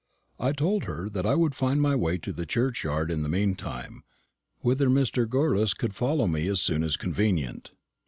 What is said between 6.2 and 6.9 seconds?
me as soon